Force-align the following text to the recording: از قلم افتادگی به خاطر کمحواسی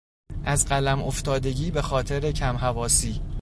از 0.45 0.65
قلم 0.67 1.01
افتادگی 1.03 1.71
به 1.71 1.81
خاطر 1.81 2.31
کمحواسی 2.31 3.21